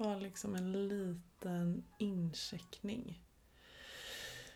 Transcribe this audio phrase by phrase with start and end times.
[0.00, 3.22] Bara liksom en liten incheckning.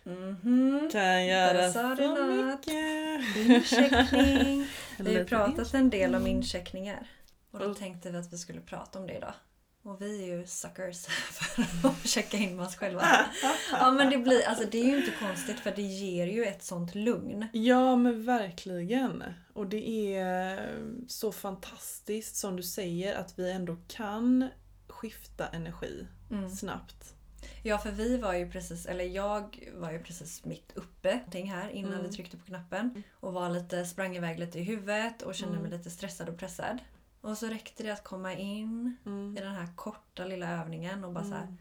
[0.03, 0.89] Mhm.
[0.93, 3.37] Kan göra så mycket.
[3.37, 4.67] Incheckning.
[4.99, 7.11] Vi har ju pratat en del om incheckningar.
[7.51, 9.35] Och då tänkte vi att vi skulle prata om det idag.
[9.83, 13.27] Och vi är ju suckers för att checka in med oss själva.
[13.73, 16.63] Ja men det blir, alltså det är ju inte konstigt för det ger ju ett
[16.63, 17.47] sånt lugn.
[17.53, 19.25] Ja men verkligen.
[19.53, 20.69] Och det är
[21.09, 24.49] så fantastiskt som du säger att vi ändå kan
[24.95, 26.49] skifta energi Mm.
[26.51, 27.15] snabbt.
[27.63, 31.69] Ja för vi var ju precis, eller jag var ju precis mitt uppe ting här
[31.69, 32.07] innan Mm.
[32.07, 33.03] vi tryckte på knappen.
[33.13, 35.69] Och var lite, sprang iväg lite i huvudet och kände Mm.
[35.71, 36.79] mig lite stressad och pressad.
[37.21, 39.37] Och så räckte det att komma in Mm.
[39.37, 41.57] i den här korta lilla övningen och bara så här, Mm.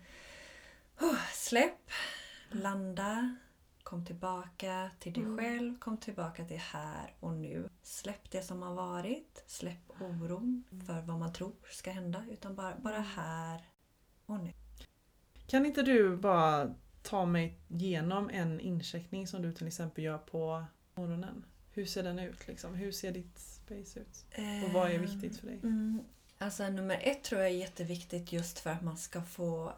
[0.99, 1.89] "Huh, släpp,
[2.51, 3.35] landa,
[3.93, 5.37] kom tillbaka till dig Mm.
[5.37, 7.69] själv, kom tillbaka till här och nu.
[7.83, 12.75] Släpp det som har varit, släpp oron för vad man tror ska hända utan bara,
[12.79, 13.61] bara här
[14.25, 14.53] och nu.
[15.47, 20.65] Kan inte du bara ta mig igenom en incheckning som du till exempel gör på
[20.95, 21.45] morgonen?
[21.71, 22.47] Hur ser den ut?
[22.47, 22.75] Liksom?
[22.75, 24.25] Hur ser ditt space ut?
[24.65, 25.59] Och vad är viktigt för dig?
[25.63, 26.03] Mm,
[26.37, 29.73] alltså nummer ett tror jag är jätteviktigt just för att man ska få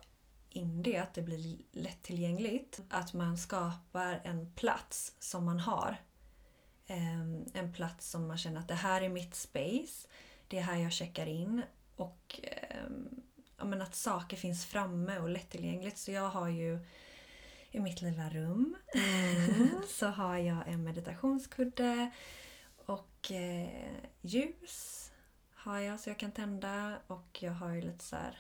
[0.55, 2.81] in det, att det blir lättillgängligt.
[2.89, 5.97] Att man skapar en plats som man har.
[6.87, 10.07] Ehm, En plats som man känner att det här är mitt space.
[10.47, 11.61] Det är här jag checkar in.
[11.95, 13.21] Och ehm,
[13.63, 15.97] men att saker finns framme och lättillgängligt.
[15.97, 16.79] Så jag har ju
[17.71, 18.75] i mitt lilla rum
[19.88, 22.11] så har jag en meditationskudde
[22.85, 25.11] och eh, ljus
[25.53, 28.39] har jag så jag kan tända och jag har ju lite så här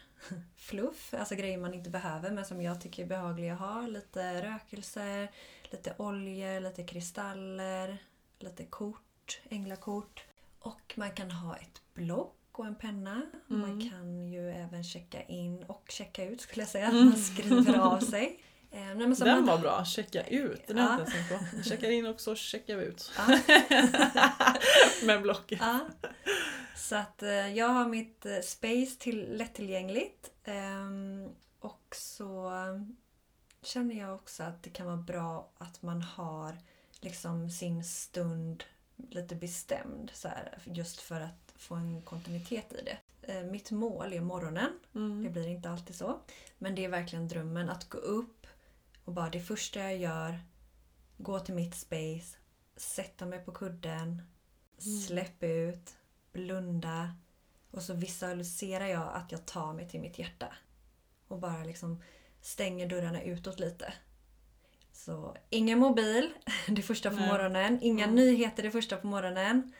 [0.57, 3.81] fluff, alltså grejer man inte behöver men som jag tycker är behagliga att ha.
[3.87, 5.31] Lite rökelser,
[5.63, 7.97] lite oljor, lite kristaller,
[8.39, 10.23] lite kort, änglakort.
[10.59, 13.21] Och man kan ha ett block och en penna.
[13.49, 13.61] Mm.
[13.61, 16.87] Man kan ju även checka in och checka ut skulle jag säga.
[16.87, 17.05] Mm.
[17.05, 18.39] Man skriver av sig.
[18.71, 20.67] Eh, nej, men Den man- var bra, checka ut.
[20.67, 20.99] Den jag
[21.31, 21.63] Ja.
[21.63, 23.11] Checkar in och så checkar vi ut.
[23.17, 23.39] Ja.
[25.05, 25.59] Med blocket.
[25.61, 25.79] Ja.
[26.75, 30.31] Så att eh, jag har mitt eh, space till lättillgängligt.
[30.43, 32.51] Ehm, och så
[33.61, 36.57] känner jag också att det kan vara bra att man har
[37.01, 38.63] liksom sin stund
[39.09, 40.11] lite bestämd.
[40.13, 42.97] Så här, just för att få en kontinuitet i det.
[43.33, 44.71] Eh, mitt mål är morgonen.
[44.91, 45.31] Det Mm.
[45.33, 46.19] blir inte alltid så.
[46.57, 48.47] Men det är verkligen drömmen att gå upp
[49.05, 50.39] och bara det första jag gör,
[51.17, 52.37] gå till mitt space,
[52.75, 54.21] sätta mig på kudden,
[54.85, 54.99] Mm.
[55.01, 55.95] släpp ut,
[56.35, 57.15] blunda
[57.71, 60.53] och så visualiserar jag att jag tar mig till mitt hjärta.
[61.27, 62.01] Och bara liksom
[62.41, 63.93] stänger dörrarna utåt lite.
[64.91, 66.33] Så ingen mobil
[66.67, 67.27] det första på Nej.
[67.27, 68.15] morgonen, inga Mm.
[68.15, 69.73] nyheter det första på morgonen.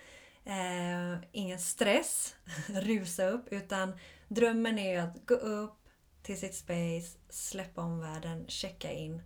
[0.46, 2.36] Eh, ingen stress,
[2.68, 5.90] rusa upp, utan drömmen är ju att gå upp
[6.24, 9.22] till sitt space, släppa omvärlden, checka in.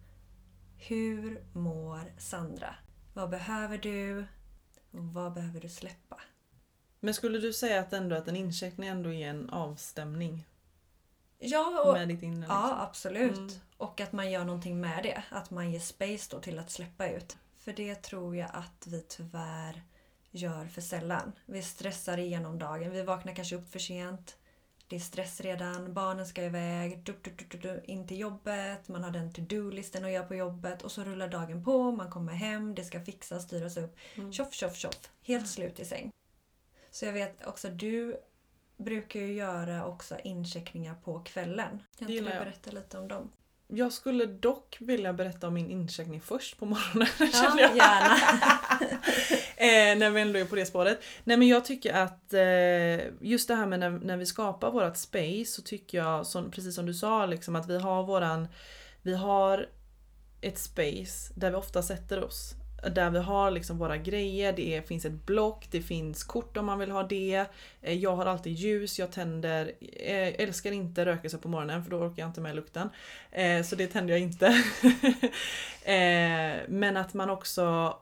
[0.77, 2.75] Hur mår Sandra?
[3.13, 4.19] Vad behöver du?
[4.91, 6.21] Och vad behöver du släppa?
[6.99, 10.45] Men skulle du säga att, ändå att en incheckning ändå är en avstämning
[11.39, 12.45] Ja, och, med ditt inre?
[12.49, 12.79] ja Liksom?
[12.79, 13.37] absolut.
[13.37, 13.49] Mm.
[13.77, 15.23] Och att man gör någonting med det.
[15.29, 17.37] Att man ger space då till att släppa ut.
[17.57, 19.81] För det tror jag att vi tyvärr
[20.31, 21.31] gör för sällan.
[21.45, 22.91] Vi stressar igenom dagen.
[22.91, 24.35] Vi vaknar kanske upp för sent.
[24.87, 28.87] Det är stress redan, barnen ska iväg, du, du, du, du, du, in till jobbet,
[28.87, 32.33] man har den to-do-listen att göra på jobbet och så rullar dagen på, man kommer
[32.33, 33.97] hem, det ska fixas, styras upp.
[34.15, 34.33] Mm.
[34.33, 35.11] Tjoff, tjoff, tjoff.
[35.21, 36.11] Helt slut i säng.
[36.91, 38.17] Så jag vet också, du
[38.77, 41.83] brukar ju göra också incheckningar på kvällen.
[41.99, 43.31] Kan inte du berätta lite om dem?
[43.67, 47.07] Jag skulle dock vilja berätta om min incheckning först på morgonen.
[47.19, 47.77] Ja, känner jag.
[47.77, 48.15] gärna.
[49.57, 50.99] eh, när vi ändå är på det spåret.
[51.23, 54.97] Nej men jag tycker att eh, just det här med när, när vi skapar vårat
[54.97, 58.47] space så tycker jag, som, precis som du sa, liksom, att vi har våran
[59.01, 59.69] Vi har
[60.41, 62.53] ett space där vi ofta sätter oss.
[62.95, 66.65] Där vi har liksom våra grejer, det är, finns ett block, det finns kort om
[66.65, 67.45] man vill ha det.
[67.81, 71.97] Eh, jag har alltid ljus, jag tänder, eh, älskar inte rökelse på morgonen för då
[71.97, 72.89] orkar jag inte med lukten.
[73.31, 74.63] Eh, så det tänder jag inte.
[76.67, 77.95] Men att man också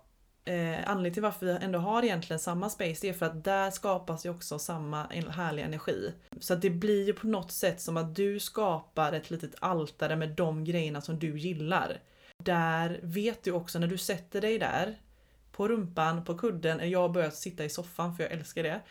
[0.47, 3.71] eh, anledningen till varför vi ändå har egentligen samma space det är för att där
[3.71, 6.13] skapas ju också samma härliga energi.
[6.39, 10.15] Så att det blir ju på något sätt som att du skapar ett litet altare
[10.15, 12.00] med de grejerna som du gillar.
[12.47, 14.95] Där vet du också när du sätter dig där
[15.51, 18.81] på rumpan, på kudden, jag har börjat sitta i soffan för jag älskar det.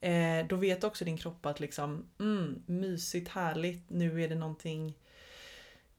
[0.00, 4.98] Eh, då vet också din kropp att liksom, mm, mysigt, härligt, nu är det någonting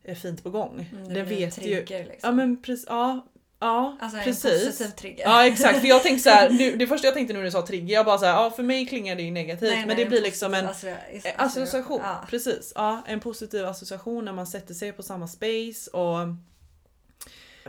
[0.03, 0.89] eh, fint på gång.
[0.93, 2.05] Mm, det en vet trigger, ju.
[2.05, 2.29] liksom.
[2.29, 3.27] Ja men precis, ja.
[3.59, 4.65] Ja Alltså en precis.
[4.65, 5.23] positiv trigger.
[5.23, 7.51] Ja exakt, för jag tänkte så här, nu, det första jag tänkte nu när du
[7.51, 9.87] sa trigger, jag bara så här, ja för mig klingar det ju negativt Nej, men
[9.87, 12.25] nej, det blir liksom en Eh, Association, Ja.
[12.29, 12.71] precis.
[12.75, 16.17] Ja, en positiv association när man sätter sig på samma space och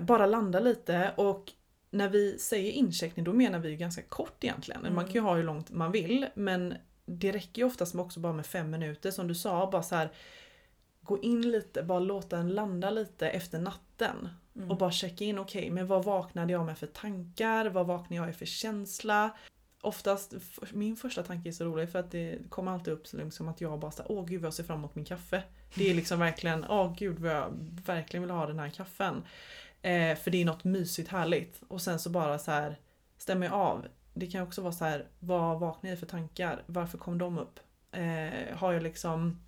[0.00, 1.52] bara landar lite och
[1.90, 4.80] när vi säger incheckning då menar vi ganska kort egentligen.
[4.80, 4.94] Mm.
[4.94, 6.74] Man kan ju ha hur långt man vill men
[7.06, 9.70] det räcker ju oftast med också bara med fem minuter som du sa.
[9.70, 10.10] Bara så här,
[11.02, 14.28] gå in lite, bara låta den landa lite efter natten.
[14.56, 14.70] Mm.
[14.70, 17.66] Och bara checka in, okej men vad vaknade jag med för tankar?
[17.66, 19.30] Vad vaknade jag i för känsla?
[19.80, 20.34] Oftast,
[20.72, 23.78] min första tanke är så rolig för att det kommer alltid upp liksom att jag
[23.78, 25.42] bara såhär, åh gud vad jag ser fram emot min kaffe.
[25.74, 27.52] Det är liksom verkligen, åh gud vad jag
[27.86, 29.22] verkligen vill ha den här kaffen.
[29.82, 31.62] Eh, för det är något mysigt härligt.
[31.68, 32.76] Och sen så bara så här
[33.18, 33.86] stämmer jag av.
[34.14, 36.62] Det kan också vara så här, vad vaknar jag för tankar?
[36.66, 37.60] Varför kom de upp?
[37.92, 39.40] Eh, har jag liksom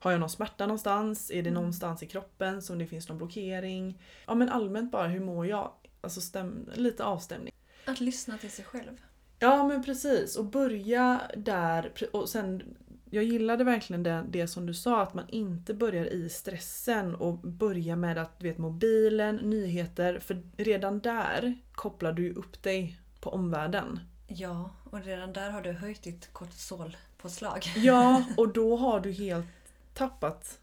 [0.00, 1.30] har jag någon smärta någonstans?
[1.30, 1.54] Är det Mm.
[1.54, 4.02] någonstans i kroppen som det finns någon blockering?
[4.26, 5.72] Ja men allmänt bara, hur mår jag?
[6.00, 7.54] Alltså stäm, lite avstämning.
[7.84, 9.00] Att lyssna till sig själv.
[9.38, 12.76] Ja men precis och börja där och sen
[13.10, 17.38] jag gillade verkligen det, det som du sa att man inte börjar i stressen och
[17.38, 23.00] börjar med att du vet mobilen, nyheter för redan där kopplar du ju upp dig
[23.20, 24.00] på omvärlden.
[24.26, 27.64] Ja, och redan där har du höjt ditt kortisolpåslag.
[27.76, 29.46] Ja och då har du helt
[29.94, 30.58] tappat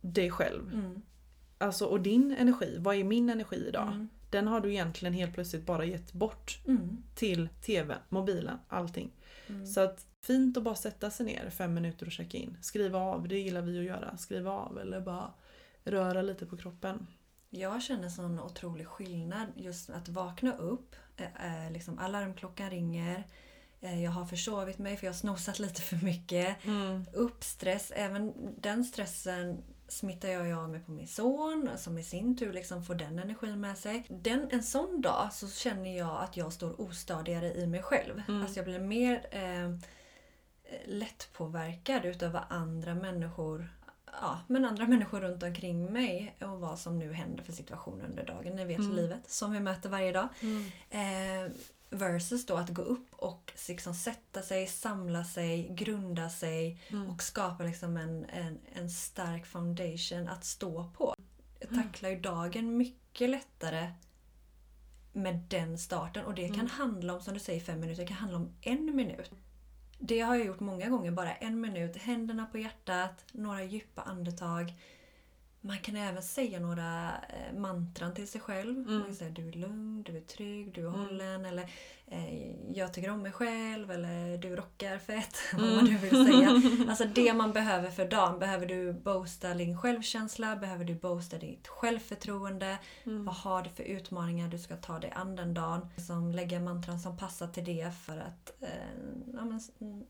[0.00, 0.72] dig själv.
[0.72, 1.02] Mm.
[1.58, 3.88] Alltså och din energi, vad är min energi idag?
[3.88, 4.08] Mm.
[4.30, 7.02] Den har du egentligen helt plötsligt bara gett bort Mm.
[7.14, 9.10] till TV, mobilen, allting.
[9.48, 9.66] Mm.
[9.66, 12.58] Så att fint att bara sätta sig ner fem minuter och checka in.
[12.60, 14.16] Skriva av, det gillar vi att göra.
[14.16, 15.32] Skriva av eller bara
[15.84, 17.06] röra lite på kroppen.
[17.50, 20.96] Jag känner sån otrolig skillnad just att vakna upp.
[21.16, 23.26] Eh, eh, liksom alarmklockan ringer.
[23.80, 26.56] Eh, jag har försovit mig för jag har snosat lite för mycket.
[27.12, 32.52] Uppstress, även den stressen smittar jag av mig på min son som i sin tur
[32.52, 34.06] liksom får den energin med sig.
[34.08, 38.22] Den, en sån dag så känner jag att jag står ostadigare i mig själv.
[38.28, 38.42] Mm.
[38.42, 39.78] Alltså jag blir mer eh,
[40.86, 43.68] lättpåverkad utav vad andra människor
[44.20, 48.26] Ja, men andra människor runt omkring mig och vad som nu händer för situationer under
[48.26, 48.56] dagen.
[48.56, 48.96] Ni vet Mm.
[48.96, 50.28] livet som vi möter varje dag.
[50.90, 51.52] Eh,
[51.90, 57.10] versus då att gå upp och liksom sätta sig, samla sig, grunda sig Mm.
[57.10, 61.14] och skapa liksom en, en, en stark foundation att stå på.
[61.60, 61.82] Jag Mm.
[61.82, 63.92] tacklar ju dagen mycket lättare
[65.12, 66.70] med den starten och det kan Mm.
[66.70, 68.02] handla om, som du säger, fem minuter.
[68.02, 69.30] Det kan handla om en minut.
[70.04, 71.96] Det har jag gjort många gånger, bara en minut.
[71.96, 74.72] Händerna på hjärtat, några djupa andetag.
[75.64, 78.76] Man kan även säga några eh, mantran till sig själv.
[78.78, 78.94] Mm.
[78.94, 81.00] Man kan säga du är lugn, du är trygg, du är Mm.
[81.00, 81.44] hållen.
[81.44, 81.70] Eller
[82.06, 83.90] eh, jag tycker om mig själv.
[83.90, 85.36] Eller du rockar fett.
[85.52, 85.74] Vad Mm.
[85.76, 86.62] man nu vill säga.
[86.90, 88.38] Alltså det man behöver för dagen.
[88.38, 90.56] Behöver du boosta din självkänsla?
[90.56, 92.78] Behöver du boosta ditt självförtroende?
[93.04, 93.24] Mm.
[93.24, 95.88] Vad har du för utmaningar du ska ta dig an den dagen?
[96.06, 98.68] Som lägga mantran som passar till det för att eh,
[99.34, 100.04] ja, men, mm,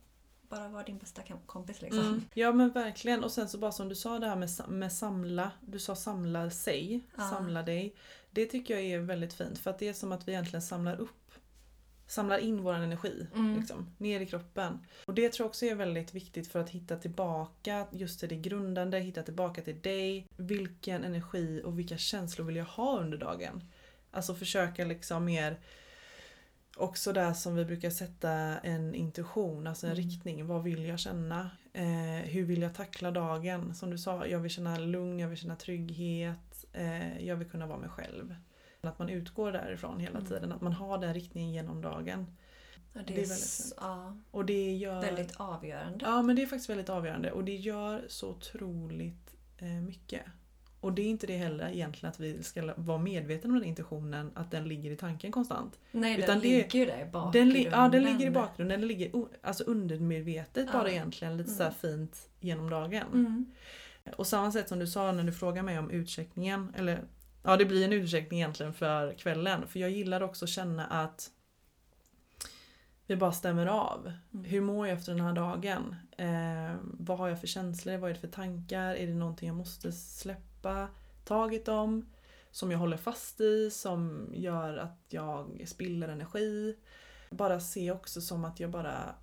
[0.56, 1.82] bara vara din bästa kompis.
[1.82, 2.00] Liksom.
[2.06, 2.24] Mm.
[2.34, 5.50] Ja men verkligen och sen så bara som du sa det här med, med samla,
[5.60, 7.30] du sa samla sig, Ja.
[7.30, 7.94] samla dig.
[8.30, 11.00] Det tycker jag är väldigt fint för att det är som att vi egentligen samlar
[11.00, 11.30] upp,
[12.06, 13.56] samlar in vår energi Mm.
[13.60, 14.78] liksom, ner i kroppen.
[15.06, 18.36] Och det tror jag också är väldigt viktigt för att hitta tillbaka just till det
[18.36, 20.26] grundande, hitta tillbaka till dig.
[20.36, 23.64] Vilken energi och vilka känslor vill jag ha under dagen?
[24.10, 25.60] Alltså försöka liksom mer
[26.76, 30.04] Också där som vi brukar sätta en intuition, alltså en Mm.
[30.04, 30.46] riktning.
[30.46, 31.50] Vad vill jag känna?
[31.72, 31.84] Eh,
[32.24, 33.74] hur vill jag tackla dagen?
[33.74, 36.64] Som du sa, jag vill känna lugn, jag vill känna trygghet.
[36.72, 38.34] Eh, jag vill kunna vara mig själv.
[38.80, 40.28] Att man utgår därifrån hela Mm.
[40.28, 42.26] tiden, att man har den riktningen genom dagen.
[42.92, 43.74] Ja, Det är det är väldigt fint.
[43.80, 45.00] ja, Och det gör...
[45.00, 45.98] väldigt avgörande.
[46.04, 50.22] Ja men det är faktiskt väldigt avgörande och det gör så otroligt eh, mycket.
[50.82, 54.30] Och det är inte det heller egentligen att vi ska vara medvetna om den intentionen,
[54.34, 55.78] att den ligger i tanken konstant.
[55.92, 57.48] Nej, den Utan det- ligger ju där i Den, bakgrunden.
[57.48, 59.10] li- ja, den ligger i bakgrunden, den ligger
[59.42, 60.78] alltså undermedvetet Ja.
[60.78, 61.74] bara egentligen lite så Mm.
[61.74, 63.06] fint genom dagen.
[63.12, 63.46] Mm.
[64.16, 67.02] Och samma sätt som du sa när du frågade mig om utcheckningen, eller
[67.42, 69.66] ja det blir en utcheckning egentligen för kvällen.
[69.68, 71.30] För jag gillar också att känna att
[73.06, 74.12] vi bara stämmer av.
[74.34, 74.44] Mm.
[74.44, 75.96] Hur mår jag efter den här dagen?
[76.18, 77.96] Eh, vad har jag för känslor?
[77.96, 78.94] Vad är det för tankar?
[78.94, 80.42] Är det någonting jag måste släppa
[81.24, 82.06] taget om?
[82.54, 86.76] som jag håller fast i, som gör att jag spiller energi.
[87.30, 89.14] Bara se också som att jag bara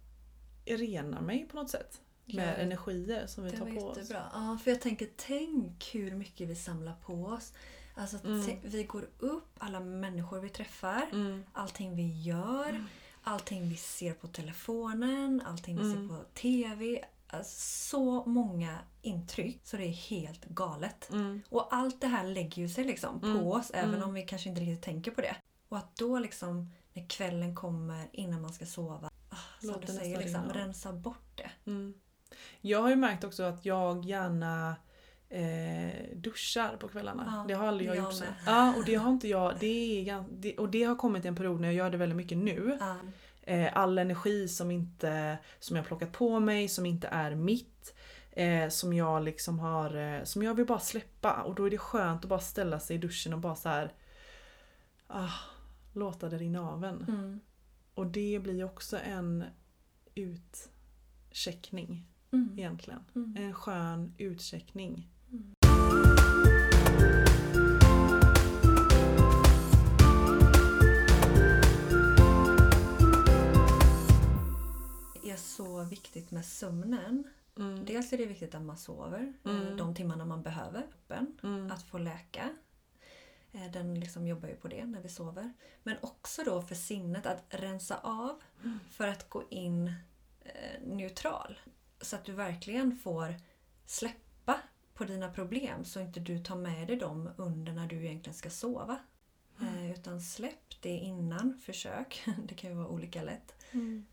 [0.66, 2.02] renar mig på något sätt.
[2.26, 3.98] Med Ja, energier som vi tar på oss.
[3.98, 4.24] jättebra.
[4.34, 7.54] Ja, för jag tänker, tänk hur mycket vi samlar på oss.
[7.96, 8.58] Alltså, Mm.
[8.64, 11.44] vi går upp, alla människor vi träffar, Mm.
[11.54, 12.86] allting vi gör,
[13.24, 16.10] allting vi ser på telefonen, allting vi Mm.
[16.10, 17.06] ser på TV.
[17.44, 21.10] Så många intryck så det är helt galet.
[21.12, 21.42] Mm.
[21.50, 23.40] Och allt det här lägger ju sig liksom Mm.
[23.40, 24.08] på oss även Mm.
[24.08, 25.36] om vi kanske inte riktigt tänker på det.
[25.70, 29.94] Och att då liksom när kvällen kommer innan man ska sova, ah, som Låter du
[29.94, 31.52] säger, liksom, rensa bort det.
[31.66, 31.94] Mm.
[32.62, 34.76] Jag har ju märkt också att jag gärna
[35.30, 37.24] eh, duschar på kvällarna.
[37.38, 38.24] Ja, det har aldrig jag, jag gjort.
[38.46, 39.54] Ja, och det har inte jag.
[39.60, 42.78] Det är, och det har kommit en period när jag gör det väldigt mycket nu.
[42.80, 42.96] Ja.
[43.50, 47.96] Eh, all energi som, inte, som jag plockat på mig, som inte är mitt.
[48.32, 51.44] Eh, som jag liksom har, eh, som jag vill bara släppa.
[51.44, 53.94] Och då är det skönt att bara ställa sig i duschen och bara så här.
[55.08, 55.32] Ah,
[55.94, 57.06] låta det rinna av en.
[57.08, 57.40] Mm.
[57.94, 59.44] Och det blir också en
[60.16, 62.60] utcheckning Mm.
[62.60, 63.04] egentligen.
[63.16, 63.36] Mm.
[63.38, 65.10] En skön utcheckning.
[75.84, 77.24] Så viktigt med sömnen.
[77.58, 77.86] Mm.
[77.86, 79.78] Dels är det viktigt att man sover eh, Mm.
[79.78, 80.80] de timmarna man behöver.
[80.84, 81.38] öppen.
[81.44, 81.72] Mm.
[81.72, 82.50] Att få läka.
[83.52, 85.54] Eh, Den liksom jobbar ju på det när vi sover.
[85.84, 88.80] Men också då för sinnet att rensa av Mm.
[88.92, 89.94] för att gå in
[90.42, 91.60] eh, neutral.
[92.02, 93.36] Så att du verkligen får
[93.86, 94.60] släppa
[94.94, 98.50] på dina problem så inte du tar med dig dem under när du egentligen ska
[98.50, 99.00] sova.
[99.62, 102.24] Eh, Utan släpp det innan, försök.
[102.48, 103.56] Det kan ju vara olika lätt.
[103.72, 104.06] Mm.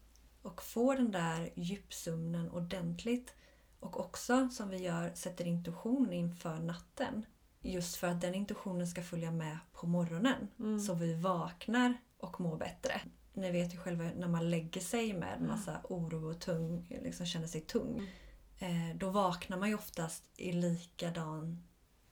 [0.46, 3.34] Och få den där djupsömnen ordentligt.
[3.80, 7.26] Och också som vi gör, sätter intuition inför natten.
[7.60, 10.48] Just för att den intuitionen ska följa med på morgonen.
[10.58, 10.80] Mm.
[10.80, 13.00] Så vi vaknar och mår bättre.
[13.32, 17.46] Ni vet ju själva när man lägger sig med massa oro och tung, liksom känner
[17.46, 18.10] sig tung.
[18.58, 21.62] Eh, då vaknar man ju oftast i likadan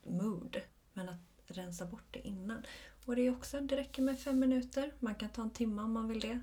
[0.07, 0.61] mood.
[0.93, 2.63] Men att rensa bort det innan.
[3.05, 4.93] Och det är också, det räcker med fem minuter.
[4.99, 6.41] Man kan ta en timme om man vill det.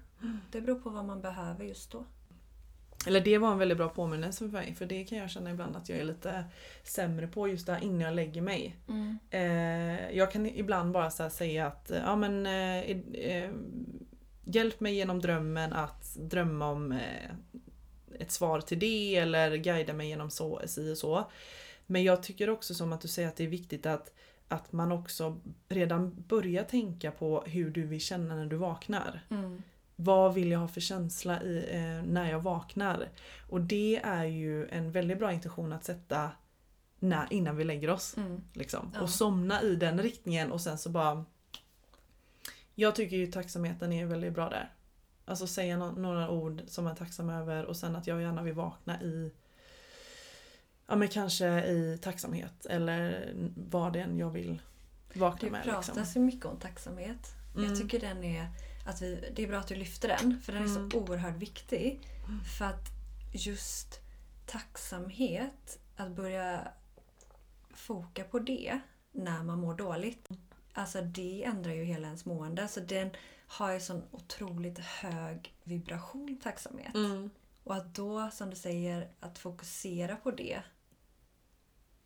[0.51, 2.05] Det beror på vad man behöver just då.
[3.07, 5.75] Eller det var en väldigt bra påminnelse för mig för det kan jag känna ibland
[5.75, 6.45] att jag är lite
[6.83, 8.75] sämre på just det här innan jag lägger mig.
[9.29, 12.79] Eh, jag kan ibland bara säga att eh, ja, men, eh,
[13.13, 13.51] eh,
[14.45, 17.31] hjälp mig genom drömmen att drömma om eh,
[18.19, 21.31] ett svar till det eller guida mig genom så, si och så.
[21.85, 24.13] Men jag tycker också som att du säger att det är viktigt att,
[24.51, 25.39] att man också
[25.69, 29.21] redan börjar tänka på hur du vill känna när du vaknar.
[29.29, 29.63] Mm.
[29.95, 33.09] Vad vill jag ha för känsla i, eh, när jag vaknar?
[33.49, 36.31] Och det är ju en väldigt bra intention att sätta
[36.99, 38.17] när, innan vi lägger oss.
[38.17, 38.41] Mm.
[38.53, 38.91] Liksom.
[38.93, 39.01] Ja.
[39.01, 41.25] Och somna i den riktningen och sen så bara...
[42.75, 44.73] Jag tycker ju tacksamheten är väldigt bra där.
[45.25, 48.43] Alltså säga no- några ord som jag är tacksam över och sen att jag gärna
[48.43, 49.31] vill vakna i
[50.91, 54.61] Ja men kanske i tacksamhet eller vad det än jag vill
[55.13, 55.63] vakna Det med.
[55.63, 56.21] pratas Liksom.
[56.21, 57.27] ju mycket om tacksamhet.
[57.55, 57.69] Mm.
[57.69, 58.47] Jag tycker den är,
[58.87, 60.91] att vi, det är bra att du lyfter den, för den är Mm.
[60.91, 62.01] så oerhört viktig.
[62.57, 62.87] För att
[63.33, 63.99] just
[64.45, 66.67] tacksamhet, att börja
[67.73, 68.79] foka på det
[69.11, 70.29] när man mår dåligt.
[70.73, 72.67] Alltså det ändrar ju hela ens mående.
[72.67, 73.09] Så den
[73.47, 76.95] har ju sån otroligt hög vibration, tacksamhet.
[76.95, 77.29] Mm.
[77.63, 80.61] Och att då, som du säger, att fokusera på det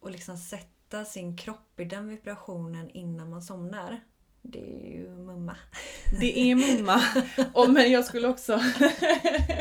[0.06, 4.00] och liksom sätta sin kropp i den vibrationen innan man somnar.
[4.42, 5.58] Det är ju mumma.
[6.20, 7.02] Det är mumma.
[7.54, 8.60] Och, men jag skulle också...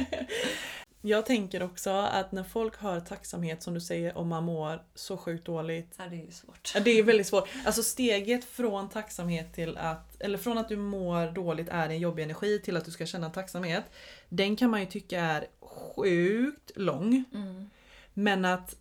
[1.01, 5.17] jag tänker också att när folk hör tacksamhet som du säger om man mår så
[5.17, 5.95] sjukt dåligt.
[5.99, 6.73] Ja, det är ju svårt.
[6.75, 7.49] Ja, Det är väldigt svårt.
[7.67, 12.23] Alltså steget från tacksamhet till att, eller från att du mår dåligt är en jobbig
[12.23, 13.85] energi till att du ska känna tacksamhet.
[14.29, 17.25] Den kan man ju tycka är sjukt lång.
[17.35, 17.71] Mm.
[18.15, 18.77] Men att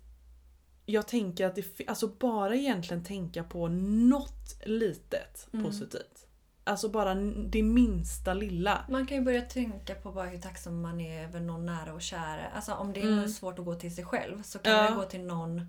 [0.86, 5.66] jag tänker att det, alltså bara egentligen tänka på något litet Mm.
[5.66, 6.28] positivt.
[6.64, 7.16] Alltså bara
[7.50, 8.86] det minsta lilla.
[8.90, 12.02] Man kan ju börja tänka på bara hur tacksam man är över någon nära och
[12.02, 12.48] kära.
[12.56, 13.30] Alltså om det är Mm.
[13.30, 14.84] svårt att gå till sig själv så kan Ja.
[14.84, 15.62] man gå till någon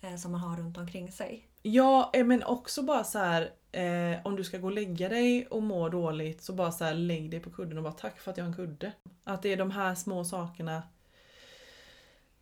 [0.00, 1.48] eh, som man har runt omkring sig.
[1.62, 5.46] Ja, eh, men också bara så här eh, om du ska gå och lägga dig
[5.46, 8.30] och må dåligt så bara så här lägg dig på kudden och bara tack för
[8.30, 8.92] att jag har en kudde.
[9.24, 10.82] Att det är de här små sakerna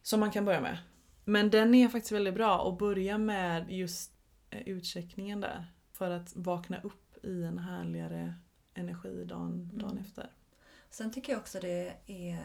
[0.03, 0.79] som man kan börja med.
[1.31, 4.13] Men den är faktiskt väldigt bra att börja med just
[4.51, 5.67] eh, utcheckningen där.
[5.93, 8.35] För att vakna upp i en härligare
[8.75, 10.05] energi dagen, dagen Mm.
[10.05, 10.31] efter.
[10.91, 12.45] Sen tycker jag också det är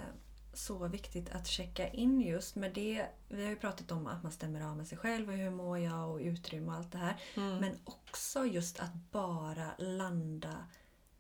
[0.53, 3.05] så viktigt att checka in just med det.
[3.29, 5.79] Vi har ju pratat om att man stämmer av med sig själv och hur mår
[5.79, 7.15] jag och utrymme och allt det här.
[7.37, 7.57] Mm.
[7.57, 10.65] Men också just att bara landa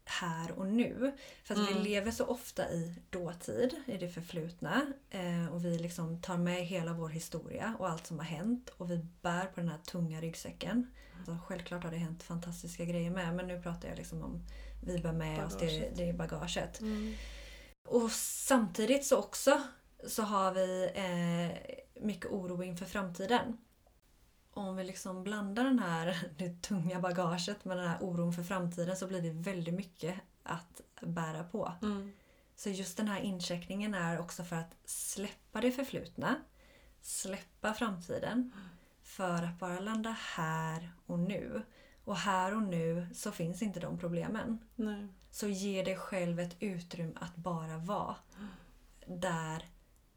[0.05, 1.15] här och nu.
[1.43, 1.83] För att vi Mm.
[1.83, 4.81] lever så ofta i dåtid, i det förflutna.
[5.09, 8.69] Eh, och vi liksom tar med hela vår historia och allt som har hänt.
[8.77, 10.91] Och vi bär på den här tunga ryggsäcken.
[11.25, 13.35] Så självklart har det hänt fantastiska grejer med.
[13.35, 14.45] Men nu pratar jag liksom om
[14.83, 15.95] vi bär med oss det, Bagaget.
[15.97, 16.81] det bagaget.
[16.81, 17.13] Mm.
[17.87, 19.61] Och samtidigt så också
[20.07, 23.57] så har vi eh, mycket oro inför framtiden.
[24.55, 28.97] Om vi liksom blandar den här, det tunga bagaget med den här oron för framtiden
[28.97, 31.73] så blir det väldigt mycket att bära på.
[31.81, 32.11] Mm.
[32.55, 36.35] Så just den här incheckningen är också för att släppa det förflutna,
[37.01, 38.51] släppa framtiden
[39.03, 41.61] för att bara landa här och nu.
[42.03, 44.59] Och här och nu så finns inte de problemen.
[44.75, 45.07] Nej.
[45.31, 48.15] Så ge dig själv ett utrymme att bara vara
[49.07, 49.65] där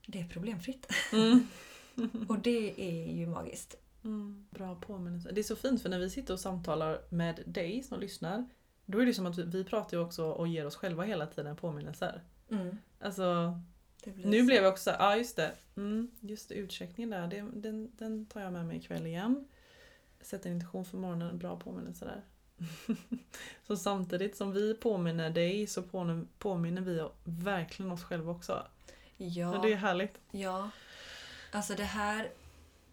[0.06, 0.86] det är problemfritt.
[1.12, 1.48] Mm.
[2.28, 3.74] Och det är ju magiskt.
[4.04, 4.46] Mm.
[4.50, 5.32] Bra påminnelse.
[5.32, 8.48] Det är så fint för när vi sitter och samtalar med dig som lyssnar
[8.90, 11.26] då är det som att vi, vi pratar ju också och ger oss själva hela
[11.26, 12.22] tiden påminnelser.
[12.50, 12.78] Mm.
[13.00, 13.58] Alltså,
[14.04, 14.46] nu så.
[14.46, 15.52] blev jag också ja ah, just det.
[15.76, 19.48] Mm, just det, utcheckningen där, det, den, den tar jag med mig ikväll igen.
[20.20, 22.24] Sätter en intention för morgonen, bra påminnelse där.
[23.66, 28.66] så samtidigt som vi påminner dig så påminner, påminner vi verkligen oss själva också.
[29.16, 30.18] Ja, Och det är härligt.
[30.30, 30.70] ja.
[31.52, 32.28] Alltså det här,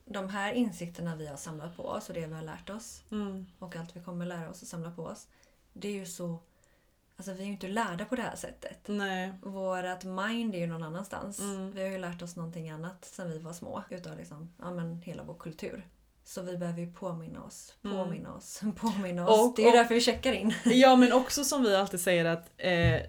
[0.05, 3.45] de här insikterna vi har samlat på oss och det vi har lärt oss Mm.
[3.59, 5.27] och allt vi kommer lära oss och samla på oss.
[5.74, 6.39] Det är ju så...
[7.17, 8.79] Alltså vi är ju inte lärda på det här sättet.
[8.88, 9.33] Nej.
[9.43, 11.39] Vårat mind är ju någon annanstans.
[11.39, 11.71] Mm.
[11.71, 13.83] Vi har ju lärt oss någonting annat sen vi var små.
[13.89, 15.88] Utav liksom, ja, men hela vår kultur.
[16.24, 17.97] Så vi behöver ju påminna oss, Mm.
[17.97, 19.39] påminna oss, påminna oss.
[19.50, 20.53] Och- det är och- därför vi checkar in.
[20.65, 23.00] Ja men också som vi alltid säger att eh,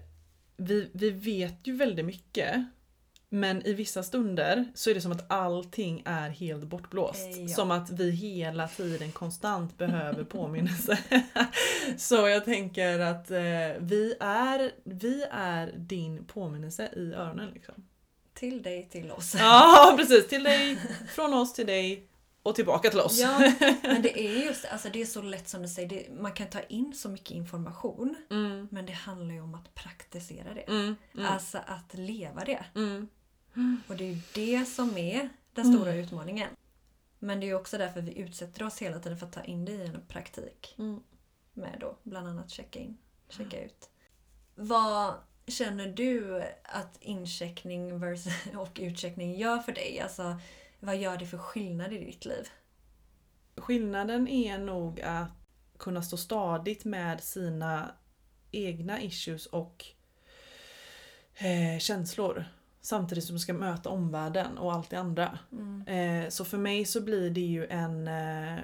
[0.57, 2.65] vi, vi vet ju väldigt mycket.
[3.29, 7.37] Men i vissa stunder så är det som att allting är helt bortblåst.
[7.37, 7.47] Eh, ja.
[7.47, 10.99] Som att vi hela tiden konstant behöver påminnelse.
[11.97, 13.37] så jag tänker att eh,
[13.79, 17.49] vi, är, vi är din påminnelse i öronen.
[17.53, 17.75] Liksom.
[18.33, 19.35] Till dig, till oss.
[19.39, 20.77] Ja precis, till dig,
[21.15, 22.07] från oss till dig
[22.47, 23.19] och tillbaka till oss.
[23.19, 23.39] Ja,
[23.83, 25.89] men det är just alltså det är så lätt som du säger.
[25.89, 28.15] Det, man kan ta in så mycket information.
[28.29, 30.61] Mm, Men det handlar ju om att praktisera det.
[30.61, 32.65] mm, mm, Alltså att leva det.
[32.75, 33.07] mm.
[33.87, 36.03] Och det är det som är den stora Mm.
[36.05, 36.49] utmaningen.
[37.19, 39.71] Men det är också därför vi utsätter oss hela tiden för att ta in det
[39.71, 40.75] i en praktik.
[40.77, 40.99] Mm.
[41.53, 42.97] Med då bland annat checka in,
[43.29, 43.89] checka ut.
[44.55, 45.13] Vad
[45.47, 47.93] känner du att incheckning
[48.57, 49.99] och utcheckning gör för dig?
[49.99, 50.35] Alltså,
[50.79, 52.47] vad gör det för skillnad i ditt liv?
[53.55, 55.31] Skillnaden är nog att
[55.77, 57.91] kunna stå stadigt med sina
[58.51, 59.85] egna issues och
[61.35, 62.45] eh, känslor.
[62.81, 65.39] Samtidigt som du ska möta omvärlden och allt det andra.
[65.51, 65.87] Mm.
[65.87, 68.07] Eh, så för mig så blir det ju en...
[68.07, 68.59] Eh,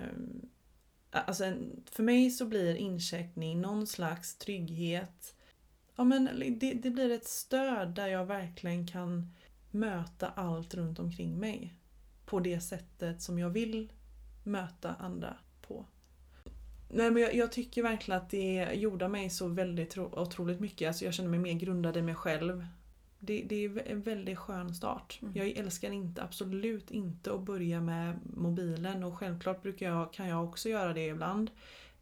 [1.12, 5.36] alltså en för mig så blir incheckning någon slags trygghet.
[5.95, 9.34] Ja men det, det blir ett stöd där jag verkligen kan
[9.71, 11.73] möta allt runt omkring mig.
[12.34, 13.91] På det sättet som jag vill
[14.43, 15.86] möta andra på.
[16.89, 20.88] Nej men jag, jag tycker verkligen att det gjorde mig så väldigt tro, otroligt mycket.
[20.88, 22.67] Alltså jag känner mig mer grundad i mig själv.
[23.19, 25.19] Det, det är en väldigt skön start.
[25.22, 25.34] Mm.
[25.36, 30.43] Jag älskar inte, absolut inte att börja med mobilen och självklart brukar jag, kan jag
[30.43, 31.52] också göra det ibland.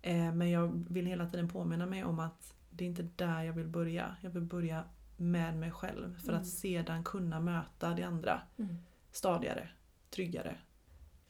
[0.02, 3.54] Eh, men jag vill hela tiden påminna mig om att det är inte där jag
[3.54, 4.16] vill börja.
[4.22, 4.84] Jag vill börja
[5.18, 6.42] med mig själv för Mm.
[6.42, 8.76] att sedan kunna möta det andra Mm.
[9.12, 9.70] stadigare,
[10.12, 10.56] tryggare.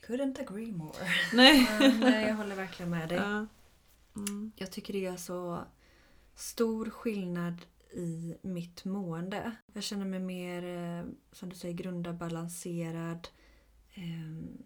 [0.08, 0.98] Couldn't agree more.
[1.34, 1.68] Nej.
[2.00, 3.18] Nej, jag håller verkligen med dig.
[3.18, 3.46] Ja.
[4.16, 4.52] Mm.
[4.56, 5.64] Jag tycker det gör så
[6.36, 7.62] stor skillnad
[7.94, 9.52] i mitt mående.
[9.74, 13.28] Jag känner mig mer, eh, som du säger, grundad, balanserad.
[13.94, 14.58] Ehm,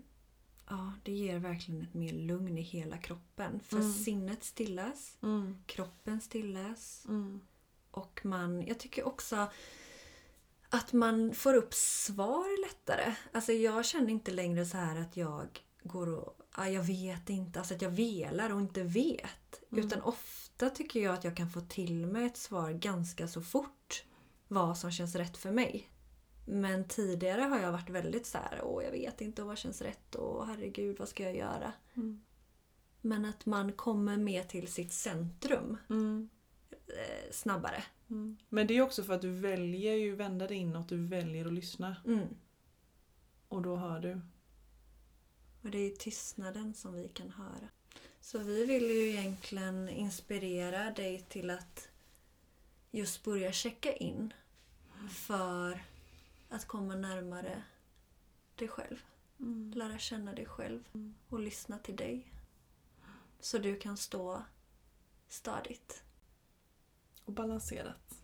[0.69, 3.59] Ja, det ger verkligen ett mer lugn i hela kroppen.
[3.59, 3.93] För Mm.
[3.93, 5.57] sinnet stillas, Mm.
[5.65, 7.39] kroppen stillas Mm.
[7.91, 9.47] och man, jag tycker också
[10.69, 13.15] att man får upp svar lättare.
[13.31, 17.59] Alltså jag känner inte längre så här att jag går och, ja, jag vet inte,
[17.59, 19.63] alltså att jag velar och inte vet.
[19.71, 19.85] Mm.
[19.85, 24.03] Utan ofta tycker jag att jag kan få till mig ett svar ganska så fort.
[24.47, 25.89] Vad som känns rätt för mig.
[26.47, 30.15] Men tidigare har jag varit väldigt så här, åh jag vet inte vad känns rätt
[30.15, 31.73] och herregud vad ska jag göra?
[31.95, 32.21] Mm.
[33.01, 36.29] Men att man kommer med till sitt centrum Mm.
[36.87, 37.83] eh, snabbare.
[38.09, 38.37] Mm.
[38.49, 41.53] Men det är också för att du väljer ju vända dig inåt, du väljer att
[41.53, 41.95] lyssna.
[42.05, 42.27] Mm.
[43.47, 44.21] Och då hör du.
[45.61, 47.69] Och det är i tystnaden som vi kan höra.
[48.19, 51.89] Så vi vill ju egentligen inspirera dig till att
[52.91, 54.33] just börja checka in.
[55.09, 55.83] För
[56.49, 57.63] att komma närmare
[58.55, 59.03] dig själv.
[59.39, 59.71] Mm.
[59.75, 60.83] Lära känna dig själv
[61.29, 62.31] och lyssna till dig.
[63.39, 64.43] Så du kan stå
[65.27, 66.04] stadigt.
[67.25, 68.19] Och balanserat.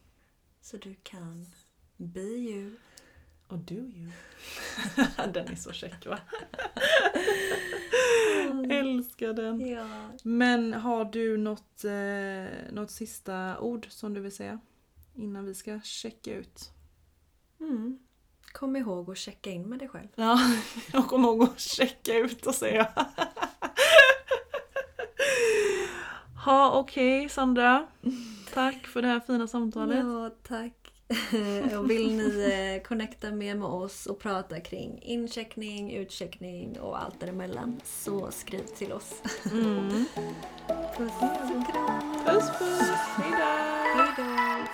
[0.61, 1.45] Så du kan
[1.97, 2.71] be you.
[3.47, 4.11] Och do you.
[5.33, 6.19] den är så käck va?
[8.69, 9.67] Älskar den.
[9.67, 9.87] Ja.
[10.23, 14.59] Men har du något, eh, något sista ord som du vill säga?
[15.15, 16.71] Innan vi ska checka ut.
[17.59, 17.99] Mm.
[18.51, 20.07] Kom ihåg att checka in med dig själv.
[20.15, 20.39] Ja,
[20.93, 22.87] jag kommer ihåg att checka ut och säga.
[26.45, 27.87] Ha okej Sandra.
[28.53, 29.97] Tack för det här fina samtalet.
[29.97, 30.73] Ja, tack.
[31.77, 37.19] och vill ni eh, connecta mer med oss och prata kring incheckning, utcheckning och allt
[37.19, 39.21] däremellan så skriv till oss.
[39.51, 39.89] Mm.
[40.97, 42.15] Puss och kram!
[42.25, 42.89] Puss puss.
[43.17, 43.37] Hejdå.
[43.95, 44.65] Hejdå!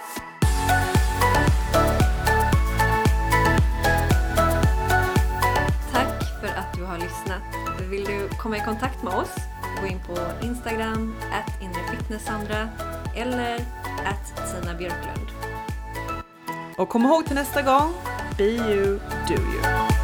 [5.92, 7.42] Tack för att du har lyssnat.
[7.90, 9.36] Vill du komma i kontakt med oss?
[9.82, 12.70] Gå in på Instagram, at inrefitnesssandra
[13.18, 13.56] eller
[14.06, 15.28] att Tina Björklund.
[16.78, 17.94] Och kom ihåg till nästa gång.
[18.38, 19.97] Be you, do you.